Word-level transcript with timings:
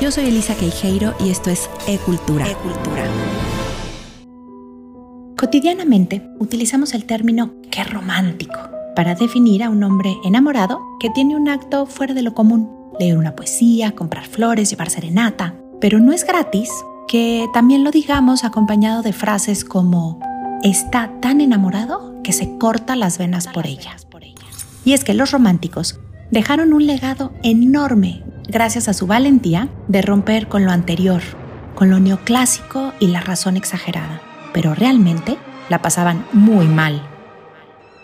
Yo 0.00 0.10
soy 0.10 0.28
Elisa 0.28 0.54
Queijeiro 0.54 1.14
y 1.20 1.28
esto 1.28 1.50
es 1.50 1.68
E-Cultura. 1.86 2.46
Cotidianamente 5.36 6.26
utilizamos 6.38 6.94
el 6.94 7.04
término 7.04 7.52
qué 7.70 7.84
romántico 7.84 8.58
para 8.96 9.14
definir 9.14 9.62
a 9.62 9.68
un 9.68 9.82
hombre 9.84 10.16
enamorado 10.24 10.80
que 10.98 11.10
tiene 11.10 11.36
un 11.36 11.50
acto 11.50 11.84
fuera 11.84 12.14
de 12.14 12.22
lo 12.22 12.32
común. 12.32 12.70
Leer 12.98 13.18
una 13.18 13.36
poesía, 13.36 13.94
comprar 13.94 14.24
flores, 14.26 14.70
llevar 14.70 14.88
serenata. 14.88 15.54
Pero 15.82 15.98
no 15.98 16.14
es 16.14 16.24
gratis 16.24 16.70
que 17.06 17.46
también 17.52 17.84
lo 17.84 17.90
digamos 17.90 18.42
acompañado 18.44 19.02
de 19.02 19.12
frases 19.12 19.66
como 19.66 20.18
está 20.62 21.12
tan 21.20 21.42
enamorado 21.42 22.22
que 22.22 22.32
se 22.32 22.56
corta 22.56 22.96
las 22.96 23.18
venas 23.18 23.48
por 23.48 23.66
ella. 23.66 23.98
Y 24.82 24.94
es 24.94 25.04
que 25.04 25.12
los 25.12 25.30
románticos 25.30 26.00
dejaron 26.30 26.72
un 26.72 26.86
legado 26.86 27.32
enorme 27.42 28.24
gracias 28.50 28.88
a 28.88 28.94
su 28.94 29.06
valentía 29.06 29.68
de 29.88 30.02
romper 30.02 30.48
con 30.48 30.64
lo 30.64 30.70
anterior, 30.70 31.22
con 31.74 31.90
lo 31.90 32.00
neoclásico 32.00 32.92
y 33.00 33.06
la 33.06 33.20
razón 33.20 33.56
exagerada. 33.56 34.20
Pero 34.52 34.74
realmente 34.74 35.38
la 35.68 35.80
pasaban 35.82 36.26
muy 36.32 36.66
mal. 36.66 37.02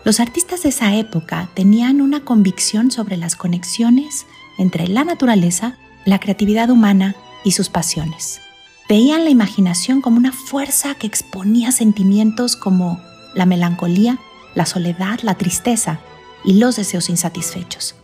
Los 0.05 0.21
artistas 0.21 0.62
de 0.62 0.69
esa 0.69 0.95
época 0.95 1.48
tenían 1.55 2.01
una 2.01 2.21
convicción 2.21 2.91
sobre 2.91 3.16
las 3.16 3.35
conexiones 3.35 4.27
entre 4.57 4.87
la 4.87 5.05
naturaleza, 5.05 5.77
la 6.05 6.21
creatividad 6.21 6.71
humana 6.71 7.16
y 7.45 7.52
sus 7.52 7.69
pasiones. 7.69 8.41
Veían 8.88 9.24
la 9.24 9.30
imaginación 9.30 10.01
como 10.01 10.16
una 10.16 10.30
fuerza 10.30 10.95
que 10.95 11.09
exponía 11.09 11.73
sentimientos 11.73 12.55
como 12.55 13.01
la 13.35 13.47
melancolía, 13.47 14.19
la 14.55 14.65
soledad, 14.65 15.19
la 15.23 15.35
tristeza 15.35 15.99
y 16.45 16.55
los 16.55 16.77
deseos 16.77 17.10
insatisfechos. 17.10 17.97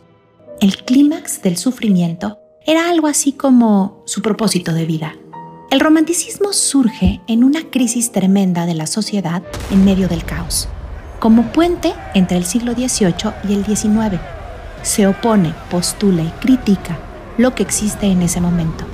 El 0.62 0.77
clímax 0.77 1.43
del 1.43 1.57
sufrimiento 1.57 2.39
era 2.65 2.89
algo 2.89 3.09
así 3.09 3.33
como 3.33 4.05
su 4.07 4.23
propósito 4.23 4.73
de 4.73 4.87
vida. 4.87 5.16
El 5.73 5.81
romanticismo 5.81 6.53
surge 6.53 7.20
en 7.27 7.42
una 7.42 7.69
crisis 7.69 8.12
tremenda 8.12 8.64
de 8.64 8.75
la 8.75 8.87
sociedad 8.87 9.42
en 9.72 9.84
medio 9.84 10.06
del 10.06 10.25
caos, 10.25 10.69
como 11.19 11.50
puente 11.50 11.95
entre 12.14 12.37
el 12.37 12.45
siglo 12.45 12.75
XVIII 12.75 13.33
y 13.48 13.55
el 13.55 13.64
XIX. 13.64 14.20
Se 14.84 15.09
opone, 15.09 15.53
postula 15.69 16.22
y 16.22 16.31
critica 16.39 16.97
lo 17.39 17.56
que 17.56 17.65
existe 17.65 18.06
en 18.06 18.22
ese 18.22 18.41
momento 18.41 18.84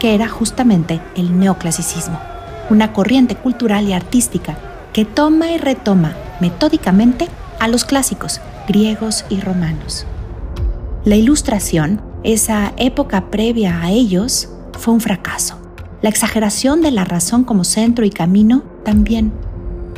que 0.00 0.14
era 0.14 0.28
justamente 0.28 0.98
el 1.14 1.38
neoclasicismo, 1.38 2.18
una 2.70 2.94
corriente 2.94 3.36
cultural 3.36 3.86
y 3.86 3.92
artística 3.92 4.56
que 4.94 5.04
toma 5.04 5.50
y 5.50 5.58
retoma 5.58 6.16
metódicamente 6.40 7.28
a 7.60 7.68
los 7.68 7.84
clásicos 7.84 8.40
griegos 8.66 9.26
y 9.28 9.40
romanos. 9.40 10.06
La 11.04 11.16
ilustración, 11.16 12.02
esa 12.24 12.72
época 12.76 13.30
previa 13.30 13.82
a 13.82 13.90
ellos, 13.90 14.48
fue 14.78 14.92
un 14.92 15.00
fracaso. 15.00 15.56
La 16.02 16.08
exageración 16.08 16.82
de 16.82 16.90
la 16.90 17.04
razón 17.04 17.44
como 17.44 17.64
centro 17.64 18.04
y 18.04 18.10
camino 18.10 18.64
también. 18.84 19.32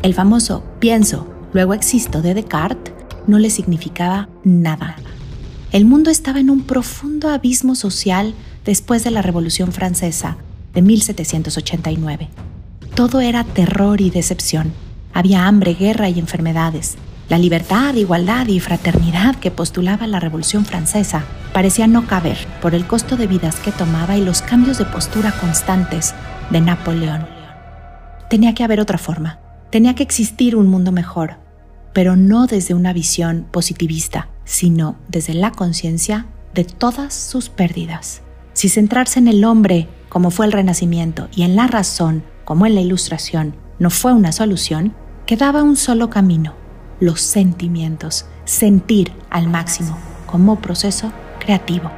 El 0.03 0.15
famoso 0.15 0.63
pienso, 0.79 1.27
luego 1.53 1.75
existo 1.75 2.23
de 2.23 2.35
Descartes 2.35 2.95
no 3.27 3.39
le 3.39 3.51
significaba 3.51 4.29
nada. 4.45 4.97
El 5.73 5.85
mundo 5.85 6.11
estaba 6.11 6.41
en 6.41 6.51
un 6.51 6.63
profundo 6.63 7.29
abismo 7.29 7.75
social 7.75 8.35
después 8.65 9.05
de 9.05 9.11
la 9.11 9.23
Revolución 9.23 9.73
Francesa 9.73 10.37
de 10.75 10.83
1789. 10.83 12.29
Todo 12.95 13.21
era 13.21 13.45
terror 13.45 14.01
y 14.01 14.11
decepción. 14.11 14.73
Había 15.15 15.47
hambre, 15.47 15.75
guerra 15.75 16.09
y 16.09 16.19
enfermedades. 16.19 16.97
La 17.31 17.39
libertad, 17.39 17.95
igualdad 17.95 18.49
y 18.49 18.59
fraternidad 18.59 19.37
que 19.37 19.53
postulaba 19.53 20.09
la 20.09 20.19
Revolución 20.19 20.65
Francesa 20.65 21.23
parecía 21.53 21.87
no 21.87 22.09
caber 22.09 22.37
por 22.61 22.75
el 22.75 22.89
costo 22.89 23.17
de 23.17 23.29
vidas 23.29 23.61
que 23.61 23.71
tomaba 23.71 24.17
y 24.17 24.25
los 24.25 24.43
cambios 24.43 24.79
de 24.79 24.85
postura 24.85 25.31
constantes 25.41 26.13
de 26.51 26.61
Napoleón. 26.61 27.29
Tenía 28.29 28.53
que 28.53 28.65
haber 28.65 28.81
otra 28.81 28.99
forma, 28.99 29.39
tenía 29.71 29.95
que 29.95 30.03
existir 30.03 30.57
un 30.57 30.67
mundo 30.67 30.91
mejor, 30.91 31.37
pero 31.93 32.17
no 32.17 32.49
desde 32.49 32.75
una 32.75 32.93
visión 32.93 33.47
positivista, 33.49 34.29
sino 34.45 34.97
desde 35.07 35.35
la 35.35 35.53
conciencia 35.53 36.27
de 36.53 36.65
todas 36.65 37.15
sus 37.15 37.49
pérdidas. 37.49 38.23
Si 38.55 38.69
centrarse 38.69 39.21
en 39.21 39.29
el 39.29 39.45
hombre, 39.45 39.87
como 40.09 40.33
fue 40.33 40.47
el 40.47 40.53
Renacimiento, 40.53 41.29
y 41.33 41.43
en 41.43 41.55
la 41.55 41.69
razón, 41.69 42.25
como 42.45 42.67
en 42.67 42.75
la 42.75 42.81
Ilustración, 42.81 43.55
no 43.79 43.89
fue 43.89 44.13
una 44.13 44.33
solución, 44.33 44.97
quedaba 45.27 45.63
un 45.63 45.77
solo 45.77 46.11
camino, 46.11 46.55
los 47.01 47.21
sentimientos, 47.21 48.27
sentir 48.45 49.13
al 49.31 49.49
máximo 49.49 49.99
como 50.27 50.61
proceso 50.61 51.13
creativo. 51.41 51.91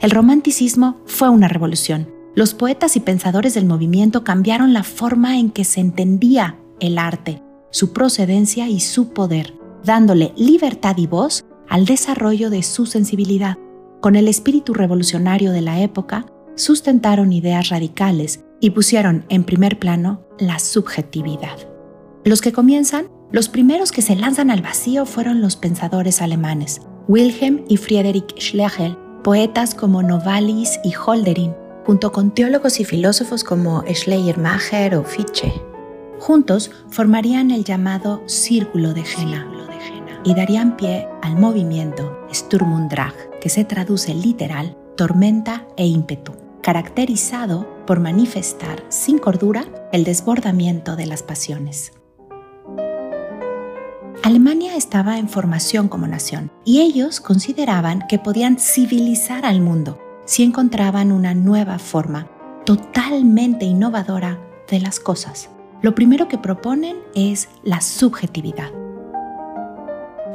El 0.00 0.10
romanticismo 0.10 0.96
fue 1.06 1.28
una 1.28 1.48
revolución. 1.48 2.08
Los 2.34 2.54
poetas 2.54 2.96
y 2.96 3.00
pensadores 3.00 3.54
del 3.54 3.66
movimiento 3.66 4.22
cambiaron 4.22 4.72
la 4.72 4.84
forma 4.84 5.38
en 5.38 5.50
que 5.50 5.64
se 5.64 5.80
entendía 5.80 6.56
el 6.80 6.98
arte, 6.98 7.42
su 7.70 7.92
procedencia 7.92 8.68
y 8.68 8.80
su 8.80 9.12
poder, 9.12 9.54
dándole 9.84 10.32
libertad 10.36 10.96
y 10.98 11.06
voz 11.06 11.44
al 11.68 11.84
desarrollo 11.84 12.48
de 12.48 12.62
su 12.62 12.86
sensibilidad. 12.86 13.58
Con 14.00 14.14
el 14.14 14.28
espíritu 14.28 14.72
revolucionario 14.72 15.50
de 15.50 15.62
la 15.62 15.80
época, 15.80 16.26
sustentaron 16.54 17.32
ideas 17.32 17.68
radicales 17.68 18.44
y 18.60 18.70
pusieron 18.70 19.24
en 19.28 19.44
primer 19.44 19.78
plano 19.78 20.26
la 20.38 20.58
subjetividad. 20.58 21.58
Los 22.24 22.40
que 22.40 22.52
comienzan, 22.52 23.08
los 23.30 23.48
primeros 23.48 23.92
que 23.92 24.02
se 24.02 24.16
lanzan 24.16 24.50
al 24.50 24.62
vacío 24.62 25.06
fueron 25.06 25.40
los 25.40 25.56
pensadores 25.56 26.22
alemanes, 26.22 26.80
Wilhelm 27.08 27.64
y 27.68 27.76
Friedrich 27.76 28.34
Schlegel, 28.38 28.96
poetas 29.22 29.74
como 29.74 30.02
Novalis 30.02 30.78
y 30.84 30.92
Holderlin, 30.94 31.54
junto 31.86 32.12
con 32.12 32.34
teólogos 32.34 32.80
y 32.80 32.84
filósofos 32.84 33.44
como 33.44 33.82
Schleiermacher 33.86 34.94
o 34.94 35.04
Fichte. 35.04 35.52
Juntos 36.18 36.70
formarían 36.90 37.50
el 37.50 37.64
llamado 37.64 38.22
Círculo 38.26 38.92
de 38.92 39.04
Jena 39.04 39.46
y 40.24 40.34
darían 40.34 40.76
pie 40.76 41.08
al 41.22 41.36
movimiento 41.36 42.18
Sturm 42.32 42.72
und 42.72 42.90
Drang, 42.90 43.14
que 43.40 43.48
se 43.48 43.64
traduce 43.64 44.14
literal 44.14 44.76
tormenta 44.96 45.66
e 45.76 45.86
ímpetu, 45.86 46.32
caracterizado 46.68 47.66
por 47.86 47.98
manifestar 47.98 48.84
sin 48.90 49.16
cordura 49.16 49.64
el 49.90 50.04
desbordamiento 50.04 50.96
de 50.96 51.06
las 51.06 51.22
pasiones. 51.22 51.94
Alemania 54.22 54.76
estaba 54.76 55.16
en 55.16 55.30
formación 55.30 55.88
como 55.88 56.06
nación 56.06 56.50
y 56.66 56.80
ellos 56.80 57.20
consideraban 57.20 58.06
que 58.06 58.18
podían 58.18 58.58
civilizar 58.58 59.46
al 59.46 59.62
mundo 59.62 59.98
si 60.26 60.42
encontraban 60.42 61.10
una 61.10 61.32
nueva 61.32 61.78
forma 61.78 62.28
totalmente 62.66 63.64
innovadora 63.64 64.38
de 64.70 64.80
las 64.80 65.00
cosas. 65.00 65.48
Lo 65.80 65.94
primero 65.94 66.28
que 66.28 66.36
proponen 66.36 66.98
es 67.14 67.48
la 67.64 67.80
subjetividad 67.80 68.72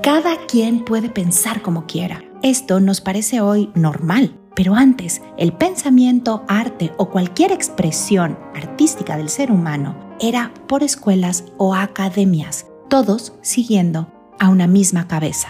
cada 0.03 0.35
quien 0.47 0.83
puede 0.83 1.09
pensar 1.09 1.61
como 1.61 1.85
quiera. 1.85 2.25
Esto 2.41 2.81
nos 2.81 2.99
parece 2.99 3.39
hoy 3.39 3.71
normal, 3.73 4.37
pero 4.55 4.75
antes 4.75 5.21
el 5.37 5.53
pensamiento, 5.53 6.43
arte 6.47 6.93
o 6.97 7.09
cualquier 7.09 7.51
expresión 7.51 8.37
artística 8.55 9.17
del 9.17 9.29
ser 9.29 9.51
humano 9.51 9.95
era 10.19 10.51
por 10.67 10.83
escuelas 10.83 11.45
o 11.57 11.75
academias, 11.75 12.67
todos 12.89 13.33
siguiendo 13.41 14.11
a 14.39 14.49
una 14.49 14.67
misma 14.67 15.07
cabeza. 15.07 15.49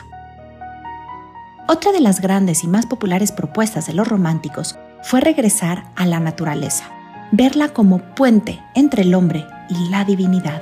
Otra 1.68 1.92
de 1.92 2.02
las 2.02 2.22
grandes 2.22 2.63
y 2.63 2.68
más 2.68 2.86
populares 2.86 3.31
propuestas 3.31 3.88
de 3.88 3.94
los 3.94 4.08
románticos 4.08 4.78
fue 5.02 5.22
regresar 5.22 5.86
a 5.96 6.06
la 6.06 6.19
naturaleza, 6.19 6.86
verla 7.31 7.69
como 7.69 8.00
puente 8.16 8.62
entre 8.75 9.03
el 9.03 9.13
hombre 9.16 9.46
y 9.69 9.90
la 9.90 10.06
divinidad. 10.06 10.62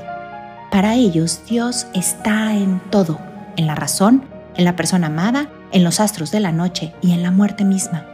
Para 0.71 0.95
ellos 0.95 1.41
Dios 1.47 1.87
está 1.93 2.55
en 2.55 2.79
todo 2.89 3.19
en 3.57 3.67
la 3.67 3.75
razón, 3.75 4.25
en 4.55 4.65
la 4.65 4.75
persona 4.75 5.07
amada, 5.07 5.49
en 5.71 5.83
los 5.83 5.99
astros 5.99 6.31
de 6.31 6.39
la 6.39 6.51
noche 6.51 6.93
y 7.01 7.11
en 7.11 7.23
la 7.23 7.31
muerte 7.31 7.63
misma. 7.63 8.05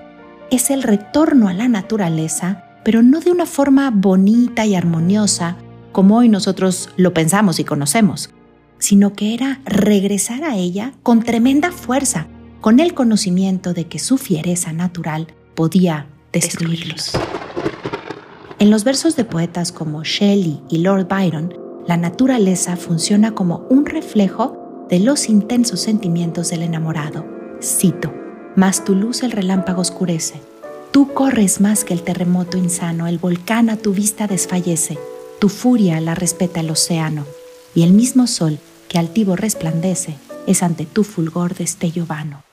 Es 0.50 0.70
el 0.70 0.82
retorno 0.82 1.50
a 1.50 1.54
la 1.54 1.68
naturaleza, 1.68 2.64
pero 2.86 3.04
no 3.04 3.20
de 3.20 3.32
una 3.32 3.46
forma 3.46 3.92
bonita 3.92 4.66
y 4.66 4.76
armoniosa 4.76 5.58
como 5.92 6.18
hoy 6.18 6.30
nosotros 6.30 6.90
lo 6.96 7.14
pensamos 7.14 7.60
y 7.60 7.66
conocemos, 7.66 8.30
sino 8.80 9.12
que 9.12 9.34
era 9.34 9.60
regresar 9.66 10.46
a 10.46 10.56
ella 10.56 10.94
con 11.04 11.22
tremenda 11.22 11.72
fuerza, 11.72 12.28
con 12.62 12.80
el 12.80 12.94
conocimiento 12.94 13.74
de 13.74 13.88
que 13.88 14.00
su 14.00 14.18
fiereza 14.18 14.72
natural 14.72 15.28
podía 15.54 16.08
destruirlos. 16.32 17.12
En 18.60 18.70
los 18.70 18.86
versos 18.86 19.18
de 19.18 19.26
poetas 19.26 19.74
como 19.74 20.04
Shelley 20.04 20.62
y 20.70 20.78
Lord 20.78 21.10
Byron, 21.10 21.54
la 21.88 21.98
naturaleza 21.98 22.78
funciona 22.78 23.32
como 23.32 23.66
un 23.70 23.86
reflejo 23.86 24.86
de 24.90 25.00
los 25.02 25.28
intensos 25.28 25.82
sentimientos 25.82 26.52
del 26.52 26.64
enamorado. 26.64 27.26
Cito, 27.62 28.14
mas 28.58 28.84
tu 28.84 28.96
luz 28.96 29.22
el 29.22 29.32
relámpago 29.32 29.82
oscurece. 29.82 30.42
Tú 30.92 31.14
corres 31.14 31.62
más 31.62 31.86
que 31.86 31.94
el 31.94 32.02
terremoto 32.02 32.58
insano, 32.58 33.06
el 33.06 33.20
volcán 33.20 33.70
a 33.70 33.78
tu 33.78 33.94
vista 33.94 34.26
desfallece, 34.26 34.98
tu 35.40 35.48
furia 35.48 36.02
la 36.02 36.16
respeta 36.16 36.62
el 36.62 36.72
océano, 36.72 37.26
y 37.76 37.84
el 37.84 37.94
mismo 37.94 38.26
sol 38.26 38.58
que 38.90 38.98
altivo 38.98 39.36
resplandece 39.36 40.16
es 40.48 40.64
ante 40.64 40.88
tu 40.88 41.04
fulgor 41.04 41.54
destello 41.54 42.08
vano. 42.08 42.44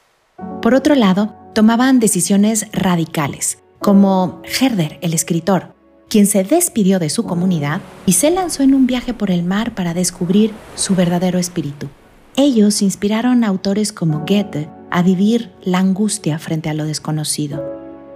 Por 0.60 0.74
otro 0.74 0.94
lado, 0.94 1.34
tomaban 1.54 2.00
decisiones 2.00 2.66
radicales, 2.72 3.58
como 3.78 4.42
Herder, 4.60 4.98
el 5.00 5.14
escritor, 5.14 5.72
quien 6.10 6.26
se 6.26 6.44
despidió 6.44 6.98
de 6.98 7.08
su 7.08 7.24
comunidad 7.24 7.80
y 8.04 8.12
se 8.12 8.30
lanzó 8.30 8.62
en 8.62 8.74
un 8.74 8.86
viaje 8.86 9.14
por 9.14 9.30
el 9.30 9.42
mar 9.42 9.74
para 9.74 9.94
descubrir 9.94 10.52
su 10.74 10.94
verdadero 10.94 11.38
espíritu. 11.38 11.88
Ellos 12.36 12.82
inspiraron 12.82 13.42
a 13.42 13.46
autores 13.46 13.92
como 13.92 14.18
Goethe 14.26 14.68
a 14.94 15.02
vivir 15.02 15.50
la 15.64 15.80
angustia 15.80 16.38
frente 16.38 16.70
a 16.70 16.74
lo 16.74 16.84
desconocido. 16.84 17.64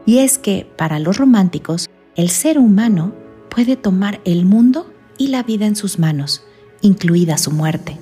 Y 0.07 0.19
es 0.19 0.39
que, 0.39 0.65
para 0.77 1.01
los 1.01 1.19
románticos, 1.19 1.91
el 2.15 2.31
ser 2.31 2.57
humano 2.57 3.15
puede 3.51 3.75
tomar 3.75 4.21
el 4.25 4.45
mundo 4.45 4.87
y 5.19 5.27
la 5.27 5.43
vida 5.43 5.67
en 5.67 5.75
sus 5.75 5.99
manos, 5.99 6.45
incluida 6.81 7.37
su 7.37 7.51
muerte. 7.51 7.99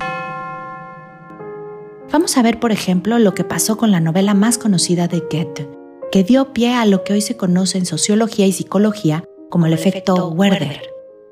Vamos 2.12 2.36
a 2.36 2.42
ver, 2.42 2.60
por 2.60 2.70
ejemplo, 2.70 3.18
lo 3.18 3.32
que 3.32 3.44
pasó 3.44 3.78
con 3.78 3.90
la 3.90 4.00
novela 4.00 4.34
más 4.34 4.58
conocida 4.58 5.08
de 5.08 5.20
Goethe, 5.20 5.70
que 6.12 6.22
dio 6.22 6.52
pie 6.52 6.74
a 6.74 6.84
lo 6.84 7.02
que 7.02 7.14
hoy 7.14 7.22
se 7.22 7.38
conoce 7.38 7.78
en 7.78 7.86
sociología 7.86 8.46
y 8.46 8.52
psicología 8.52 9.24
como 9.48 9.64
el 9.64 9.72
efecto 9.72 10.28
Werder. 10.28 10.82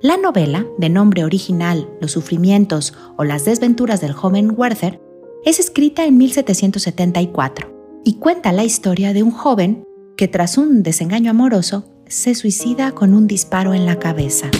La 0.00 0.16
novela, 0.16 0.66
de 0.78 0.88
nombre 0.88 1.24
original 1.24 1.90
Los 2.00 2.12
sufrimientos 2.12 2.94
o 3.18 3.24
las 3.24 3.44
desventuras 3.44 4.00
del 4.00 4.14
joven 4.14 4.54
Werther, 4.56 4.98
es 5.44 5.60
escrita 5.60 6.06
en 6.06 6.16
1774 6.16 8.02
y 8.04 8.14
cuenta 8.14 8.52
la 8.52 8.64
historia 8.64 9.12
de 9.12 9.22
un 9.22 9.30
joven 9.30 9.84
que 10.16 10.28
tras 10.28 10.56
un 10.56 10.82
desengaño 10.82 11.30
amoroso 11.30 11.84
se 12.06 12.34
suicida 12.34 12.92
con 12.92 13.14
un 13.14 13.26
disparo 13.26 13.74
en 13.74 13.86
la 13.86 13.98
cabeza. 13.98 14.50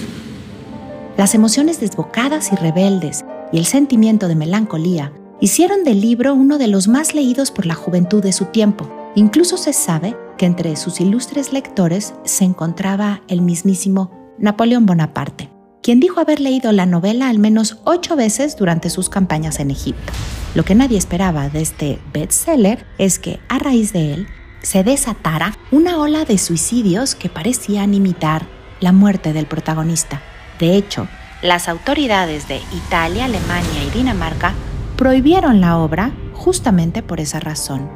Las 1.17 1.35
emociones 1.35 1.81
desbocadas 1.81 2.53
y 2.53 2.57
rebeldes 2.57 3.25
y 3.53 3.59
el 3.59 3.67
sentimiento 3.67 4.29
de 4.29 4.35
melancolía 4.35 5.13
hicieron 5.41 5.85
del 5.85 6.01
libro 6.01 6.35
uno 6.35 6.59
de 6.59 6.69
los 6.69 6.89
más 6.89 7.15
leídos 7.15 7.51
por 7.51 7.67
la 7.67 7.75
juventud 7.75 8.23
de 8.23 8.33
su 8.33 8.47
tiempo. 8.47 8.91
Incluso 9.15 9.57
se 9.57 9.73
sabe 9.73 10.17
que 10.37 10.47
entre 10.47 10.77
sus 10.77 11.01
ilustres 11.01 11.53
lectores 11.53 12.15
se 12.25 12.45
encontraba 12.45 13.23
el 13.29 13.43
mismísimo 13.43 14.11
Napoleón 14.39 14.87
Bonaparte, 14.87 15.51
quien 15.85 16.01
dijo 16.01 16.19
haber 16.19 16.41
leído 16.41 16.73
la 16.73 16.87
novela 16.87 17.29
al 17.29 17.39
menos 17.39 17.77
ocho 17.85 18.17
veces 18.17 18.57
durante 18.57 18.89
sus 18.89 19.11
campañas 19.11 19.61
en 19.61 19.71
Egipto. 19.71 20.15
Lo 20.55 20.65
que 20.65 20.75
nadie 20.75 20.97
esperaba 20.97 21.51
de 21.51 21.61
este 21.61 21.99
bestseller 22.11 22.87
es 22.97 23.19
que, 23.19 23.39
a 23.51 23.59
raíz 23.59 23.93
de 23.93 24.15
él, 24.15 24.27
se 24.63 24.83
desatara 24.83 25.59
una 25.71 25.99
ola 25.99 26.25
de 26.25 26.39
suicidios 26.39 27.15
que 27.15 27.29
parecían 27.29 27.93
imitar 27.93 28.47
la 28.81 28.93
muerte 28.93 29.35
del 29.35 29.45
protagonista. 29.45 30.23
De 30.59 30.75
hecho, 30.75 31.07
las 31.43 31.69
autoridades 31.69 32.49
de 32.49 32.63
Italia, 32.73 33.27
Alemania 33.27 33.85
y 33.87 33.91
Dinamarca 33.91 34.55
prohibieron 34.97 35.61
la 35.61 35.77
obra 35.77 36.13
justamente 36.33 37.03
por 37.03 37.21
esa 37.21 37.41
razón. 37.41 37.91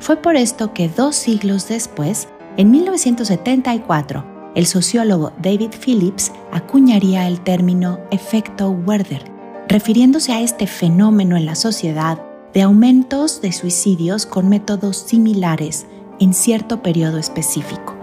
Fue 0.00 0.16
por 0.16 0.34
esto 0.34 0.74
que 0.74 0.88
dos 0.88 1.14
siglos 1.14 1.68
después, 1.68 2.26
en 2.56 2.72
1974, 2.72 4.37
el 4.58 4.66
sociólogo 4.66 5.32
David 5.40 5.70
Phillips 5.80 6.32
acuñaría 6.50 7.28
el 7.28 7.40
término 7.42 8.00
efecto 8.10 8.70
Werder, 8.70 9.22
refiriéndose 9.68 10.32
a 10.32 10.40
este 10.40 10.66
fenómeno 10.66 11.36
en 11.36 11.46
la 11.46 11.54
sociedad 11.54 12.20
de 12.52 12.62
aumentos 12.62 13.40
de 13.40 13.52
suicidios 13.52 14.26
con 14.26 14.48
métodos 14.48 14.96
similares 14.96 15.86
en 16.18 16.34
cierto 16.34 16.82
periodo 16.82 17.18
específico. 17.18 17.94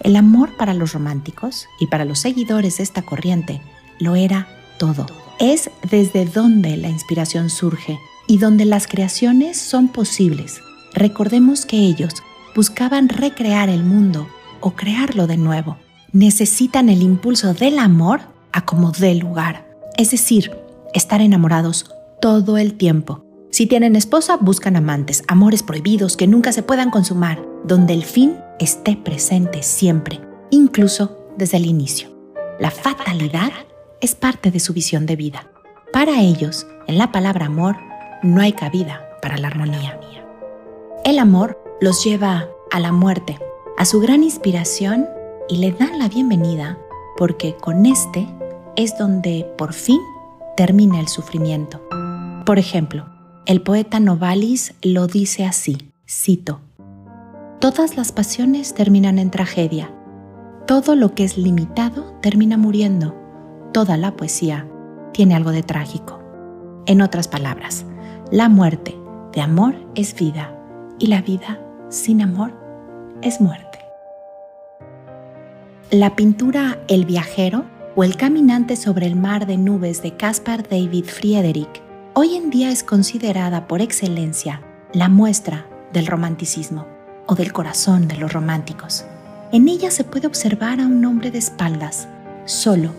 El 0.00 0.16
amor 0.16 0.56
para 0.56 0.74
los 0.74 0.92
románticos 0.92 1.68
y 1.78 1.86
para 1.86 2.04
los 2.04 2.18
seguidores 2.18 2.78
de 2.78 2.82
esta 2.82 3.02
corriente 3.02 3.62
lo 4.00 4.16
era 4.16 4.48
todo. 4.80 5.06
Es 5.38 5.70
desde 5.88 6.24
donde 6.24 6.76
la 6.76 6.88
inspiración 6.88 7.48
surge 7.48 8.00
y 8.26 8.38
donde 8.38 8.64
las 8.64 8.88
creaciones 8.88 9.60
son 9.60 9.86
posibles. 9.86 10.60
Recordemos 10.92 11.66
que 11.66 11.76
ellos 11.76 12.14
buscaban 12.60 13.08
recrear 13.08 13.70
el 13.70 13.82
mundo 13.82 14.28
o 14.60 14.72
crearlo 14.72 15.26
de 15.26 15.38
nuevo. 15.38 15.78
Necesitan 16.12 16.90
el 16.90 17.00
impulso 17.00 17.54
del 17.54 17.78
amor 17.78 18.20
a 18.52 18.66
como 18.66 18.92
dé 18.92 19.14
lugar, 19.14 19.66
es 19.96 20.10
decir, 20.10 20.50
estar 20.92 21.22
enamorados 21.22 21.90
todo 22.20 22.58
el 22.58 22.74
tiempo. 22.74 23.24
Si 23.50 23.64
tienen 23.64 23.96
esposa, 23.96 24.36
buscan 24.36 24.76
amantes, 24.76 25.24
amores 25.26 25.62
prohibidos 25.62 26.18
que 26.18 26.26
nunca 26.26 26.52
se 26.52 26.62
puedan 26.62 26.90
consumar, 26.90 27.42
donde 27.64 27.94
el 27.94 28.04
fin 28.04 28.36
esté 28.58 28.94
presente 28.94 29.62
siempre, 29.62 30.20
incluso 30.50 31.16
desde 31.38 31.56
el 31.56 31.64
inicio. 31.64 32.10
La 32.58 32.70
fatalidad 32.70 33.52
es 34.02 34.14
parte 34.14 34.50
de 34.50 34.60
su 34.60 34.74
visión 34.74 35.06
de 35.06 35.16
vida. 35.16 35.50
Para 35.94 36.20
ellos, 36.20 36.66
en 36.86 36.98
la 36.98 37.10
palabra 37.10 37.46
amor, 37.46 37.78
no 38.22 38.42
hay 38.42 38.52
cabida 38.52 39.00
para 39.22 39.38
la 39.38 39.48
armonía. 39.48 39.98
El 41.06 41.18
amor 41.18 41.69
los 41.80 42.04
lleva 42.04 42.48
a 42.70 42.78
la 42.78 42.92
muerte, 42.92 43.38
a 43.78 43.86
su 43.86 44.00
gran 44.00 44.22
inspiración 44.22 45.08
y 45.48 45.56
le 45.56 45.72
dan 45.72 45.98
la 45.98 46.08
bienvenida 46.08 46.78
porque 47.16 47.56
con 47.56 47.86
este 47.86 48.28
es 48.76 48.98
donde 48.98 49.50
por 49.56 49.72
fin 49.72 50.00
termina 50.58 51.00
el 51.00 51.08
sufrimiento. 51.08 51.80
Por 52.44 52.58
ejemplo, 52.58 53.06
el 53.46 53.62
poeta 53.62 53.98
Novalis 53.98 54.74
lo 54.82 55.06
dice 55.06 55.46
así, 55.46 55.78
cito, 56.06 56.60
Todas 57.60 57.96
las 57.96 58.12
pasiones 58.12 58.74
terminan 58.74 59.18
en 59.18 59.30
tragedia, 59.30 59.90
todo 60.66 60.96
lo 60.96 61.14
que 61.14 61.24
es 61.24 61.38
limitado 61.38 62.14
termina 62.20 62.58
muriendo, 62.58 63.14
toda 63.72 63.96
la 63.96 64.16
poesía 64.16 64.68
tiene 65.12 65.34
algo 65.34 65.50
de 65.50 65.62
trágico. 65.62 66.20
En 66.86 67.00
otras 67.00 67.26
palabras, 67.26 67.86
la 68.30 68.50
muerte 68.50 68.98
de 69.32 69.40
amor 69.40 69.74
es 69.94 70.14
vida 70.14 70.56
y 70.98 71.06
la 71.06 71.22
vida 71.22 71.58
sin 71.90 72.22
amor 72.22 72.52
es 73.20 73.40
muerte. 73.40 73.80
La 75.90 76.14
pintura 76.14 76.78
El 76.88 77.04
viajero 77.04 77.64
o 77.96 78.04
El 78.04 78.16
caminante 78.16 78.76
sobre 78.76 79.06
el 79.06 79.16
mar 79.16 79.46
de 79.46 79.58
nubes 79.58 80.00
de 80.00 80.16
Caspar 80.16 80.66
David 80.68 81.06
Friedrich 81.06 81.82
hoy 82.14 82.36
en 82.36 82.50
día 82.50 82.70
es 82.70 82.84
considerada 82.84 83.66
por 83.66 83.82
excelencia 83.82 84.62
la 84.92 85.08
muestra 85.08 85.66
del 85.92 86.06
romanticismo 86.06 86.86
o 87.26 87.34
del 87.34 87.52
corazón 87.52 88.06
de 88.06 88.16
los 88.16 88.32
románticos. 88.32 89.04
En 89.52 89.68
ella 89.68 89.90
se 89.90 90.04
puede 90.04 90.28
observar 90.28 90.80
a 90.80 90.86
un 90.86 91.04
hombre 91.04 91.32
de 91.32 91.38
espaldas, 91.38 92.06
solo, 92.44 92.92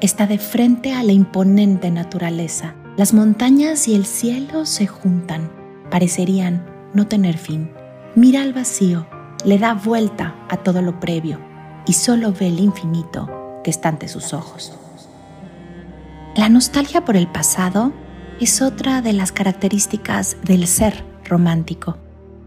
está 0.00 0.26
de 0.26 0.38
frente 0.38 0.94
a 0.94 1.02
la 1.02 1.12
imponente 1.12 1.90
naturaleza. 1.90 2.74
Las 2.96 3.12
montañas 3.12 3.86
y 3.86 3.94
el 3.94 4.06
cielo 4.06 4.64
se 4.64 4.86
juntan, 4.86 5.50
parecerían 5.90 6.64
no 6.94 7.06
tener 7.06 7.36
fin 7.36 7.70
mira 8.14 8.42
al 8.42 8.52
vacío, 8.52 9.06
le 9.44 9.58
da 9.58 9.74
vuelta 9.74 10.34
a 10.48 10.56
todo 10.58 10.82
lo 10.82 11.00
previo 11.00 11.40
y 11.86 11.92
solo 11.92 12.32
ve 12.32 12.48
el 12.48 12.60
infinito 12.60 13.28
que 13.64 13.70
está 13.70 13.88
ante 13.88 14.08
sus 14.08 14.32
ojos. 14.32 14.72
La 16.36 16.48
nostalgia 16.48 17.04
por 17.04 17.16
el 17.16 17.26
pasado 17.26 17.92
es 18.40 18.62
otra 18.62 19.02
de 19.02 19.12
las 19.12 19.32
características 19.32 20.36
del 20.44 20.66
ser 20.66 21.04
romántico 21.24 21.98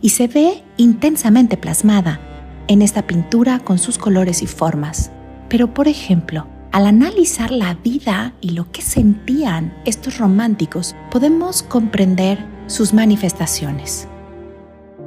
y 0.02 0.10
se 0.10 0.28
ve 0.28 0.64
intensamente 0.78 1.58
plasmada 1.58 2.20
en 2.68 2.82
esta 2.82 3.06
pintura 3.08 3.60
con 3.60 3.78
sus 3.78 3.98
colores 3.98 4.42
y 4.42 4.48
formas. 4.48 5.12
Pero 5.50 5.74
por 5.74 5.88
ejemplo, 5.88 6.48
al 6.72 6.88
analizar 6.88 7.52
la 7.52 7.76
vida 7.76 8.34
y 8.42 8.50
lo 8.52 8.72
que 8.72 8.82
sentían 8.82 9.74
estos 9.86 10.18
románticos, 10.18 10.96
podemos 11.12 11.62
comprender 11.62 12.44
sus 12.68 12.94
manifestaciones. 12.94 14.08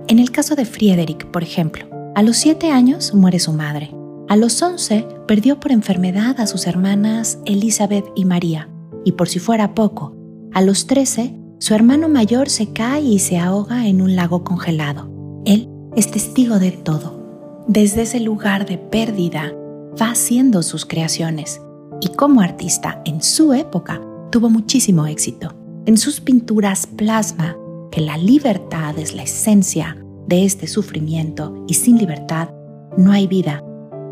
En 0.08 0.20
el 0.20 0.30
caso 0.30 0.54
de 0.54 0.64
Friedrich, 0.64 1.26
por 1.26 1.42
ejemplo, 1.42 1.84
a 2.14 2.22
los 2.22 2.36
7 2.36 2.70
años 2.70 3.12
muere 3.12 3.40
su 3.40 3.52
madre. 3.52 3.90
A 4.28 4.36
los 4.36 4.62
11 4.62 5.04
perdió 5.26 5.58
por 5.58 5.72
enfermedad 5.72 6.40
a 6.40 6.46
sus 6.46 6.68
hermanas 6.68 7.38
Elizabeth 7.44 8.06
y 8.14 8.24
María. 8.24 8.68
Y 9.04 9.12
por 9.12 9.28
si 9.28 9.40
fuera 9.40 9.74
poco, 9.74 10.14
a 10.52 10.62
los 10.62 10.86
13 10.86 11.34
su 11.58 11.74
hermano 11.74 12.08
mayor 12.08 12.50
se 12.50 12.72
cae 12.72 13.02
y 13.02 13.18
se 13.18 13.38
ahoga 13.38 13.88
en 13.88 14.00
un 14.00 14.14
lago 14.14 14.44
congelado. 14.44 15.10
Él 15.44 15.68
es 15.96 16.10
testigo 16.10 16.60
de 16.60 16.70
todo. 16.70 17.64
Desde 17.66 18.02
ese 18.02 18.20
lugar 18.20 18.64
de 18.64 18.78
pérdida 18.78 19.52
va 20.00 20.10
haciendo 20.10 20.62
sus 20.62 20.86
creaciones 20.86 21.60
y 22.00 22.10
como 22.10 22.42
artista 22.42 23.02
en 23.06 23.22
su 23.22 23.54
época 23.54 24.00
tuvo 24.30 24.50
muchísimo 24.50 25.06
éxito. 25.06 25.52
En 25.86 25.96
sus 25.96 26.20
pinturas 26.20 26.86
plasma 26.86 27.56
que 27.96 28.02
la 28.02 28.18
libertad 28.18 28.98
es 28.98 29.14
la 29.14 29.22
esencia 29.22 29.96
de 30.26 30.44
este 30.44 30.66
sufrimiento 30.66 31.64
y 31.66 31.72
sin 31.72 31.96
libertad 31.96 32.50
no 32.98 33.10
hay 33.10 33.26
vida. 33.26 33.62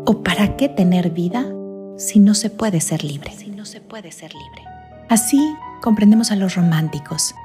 ¿O 0.07 0.23
para 0.23 0.57
qué 0.57 0.69
tener 0.69 1.11
vida 1.11 1.45
si 1.95 2.17
no 2.17 2.33
se 2.33 2.49
puede 2.49 2.81
ser 2.81 3.03
libre? 3.03 3.31
Si 3.37 3.51
no 3.51 3.63
se 3.63 3.81
puede 3.81 4.11
ser 4.11 4.33
libre. 4.33 4.63
Así 5.07 5.39
comprendemos 5.83 6.31
a 6.31 6.35
los 6.35 6.55
románticos, 6.55 7.35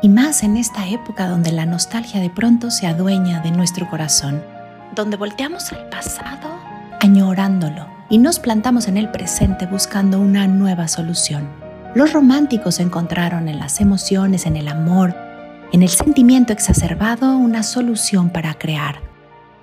y 0.00 0.08
más 0.08 0.42
en 0.42 0.56
esta 0.56 0.88
época 0.88 1.28
donde 1.28 1.52
la 1.52 1.66
nostalgia 1.66 2.18
de 2.18 2.30
pronto 2.30 2.70
se 2.70 2.86
adueña 2.86 3.40
de 3.40 3.50
nuestro 3.50 3.86
corazón, 3.90 4.42
donde 4.96 5.18
volteamos 5.18 5.70
al 5.70 5.86
pasado 5.90 6.48
añorándolo 7.02 7.86
y 8.08 8.16
nos 8.16 8.38
plantamos 8.38 8.88
en 8.88 8.96
el 8.96 9.10
presente 9.10 9.66
buscando 9.66 10.18
una 10.18 10.46
nueva 10.46 10.88
solución. 10.88 11.46
Los 11.94 12.14
románticos 12.14 12.80
encontraron 12.80 13.48
en 13.48 13.58
las 13.58 13.82
emociones, 13.82 14.46
en 14.46 14.56
el 14.56 14.68
amor, 14.68 15.14
en 15.72 15.82
el 15.82 15.88
sentimiento 15.88 16.52
exacerbado 16.52 17.36
una 17.36 17.62
solución 17.62 18.30
para 18.30 18.54
crear. 18.54 19.00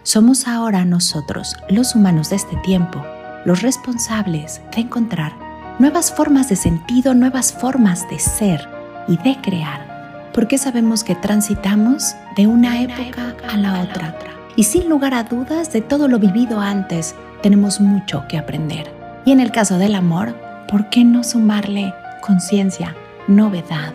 Somos 0.03 0.47
ahora 0.47 0.85
nosotros, 0.85 1.55
los 1.69 1.95
humanos 1.95 2.29
de 2.29 2.37
este 2.37 2.55
tiempo, 2.57 3.03
los 3.45 3.61
responsables 3.61 4.61
de 4.73 4.81
encontrar 4.81 5.33
nuevas 5.79 6.11
formas 6.11 6.49
de 6.49 6.55
sentido, 6.55 7.13
nuevas 7.13 7.53
formas 7.53 8.09
de 8.09 8.19
ser 8.19 8.67
y 9.07 9.17
de 9.17 9.37
crear, 9.41 10.31
porque 10.33 10.57
sabemos 10.57 11.03
que 11.03 11.15
transitamos 11.15 12.15
de 12.35 12.47
una, 12.47 12.81
época, 12.81 13.35
a 13.49 13.57
la 13.57 13.81
otra. 13.81 14.15
Y 14.55 14.63
sin 14.63 14.89
lugar 14.89 15.13
a 15.13 15.23
dudas, 15.23 15.71
de 15.71 15.81
todo 15.81 16.07
lo 16.07 16.19
vivido 16.19 16.59
antes, 16.59 17.15
tenemos 17.43 17.79
mucho 17.79 18.25
que 18.27 18.37
aprender. 18.37 18.91
Y 19.25 19.31
en 19.31 19.39
el 19.39 19.51
caso 19.51 19.77
del 19.77 19.93
amor, 19.93 20.35
¿por 20.67 20.89
qué 20.89 21.03
no 21.03 21.23
sumarle 21.23 21.93
conciencia, 22.21 22.95
novedad 23.27 23.93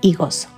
y 0.00 0.14
gozo? 0.14 0.57